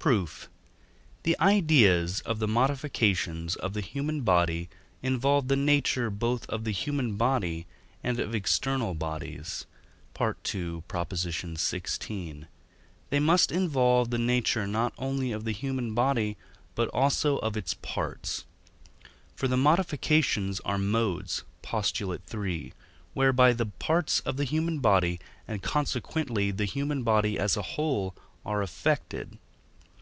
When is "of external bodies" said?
8.18-9.66